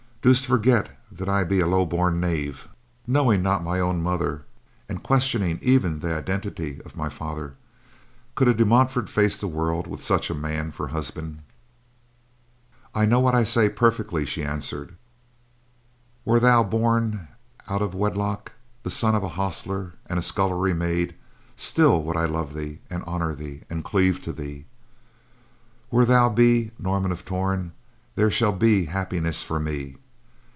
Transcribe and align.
"Dost 0.23 0.45
forget 0.45 0.95
that 1.11 1.27
I 1.27 1.43
be 1.43 1.61
a 1.61 1.65
low 1.65 1.83
born 1.83 2.19
knave, 2.19 2.67
knowing 3.07 3.41
not 3.41 3.63
my 3.63 3.79
own 3.79 4.03
mother 4.03 4.43
and 4.87 5.01
questioning 5.01 5.57
even 5.63 5.99
the 5.99 6.15
identity 6.15 6.79
of 6.85 6.95
my 6.95 7.09
father? 7.09 7.55
Could 8.35 8.47
a 8.47 8.53
De 8.53 8.63
Montfort 8.63 9.09
face 9.09 9.39
the 9.39 9.47
world 9.47 9.87
with 9.87 10.03
such 10.03 10.29
a 10.29 10.35
man 10.35 10.69
for 10.71 10.89
husband?" 10.89 11.41
"I 12.93 13.07
know 13.07 13.19
what 13.19 13.33
I 13.33 13.43
say, 13.43 13.67
perfectly," 13.67 14.23
she 14.27 14.43
answered. 14.43 14.95
"Were 16.23 16.39
thou 16.39 16.61
born 16.63 17.27
out 17.67 17.81
of 17.81 17.95
wedlock, 17.95 18.51
the 18.83 18.91
son 18.91 19.15
of 19.15 19.23
a 19.23 19.29
hostler 19.29 19.93
and 20.05 20.19
a 20.19 20.21
scullery 20.21 20.75
maid, 20.75 21.15
still 21.55 22.03
would 22.03 22.15
I 22.15 22.25
love 22.25 22.53
thee, 22.53 22.77
and 22.91 23.03
honor 23.07 23.33
thee, 23.33 23.63
and 23.71 23.83
cleave 23.83 24.21
to 24.21 24.31
thee. 24.31 24.65
Where 25.89 26.05
thou 26.05 26.29
be, 26.29 26.69
Norman 26.77 27.11
of 27.11 27.25
Torn, 27.25 27.71
there 28.13 28.29
shall 28.29 28.53
be 28.53 28.85
happiness 28.85 29.41
for 29.43 29.59
me. 29.59 29.95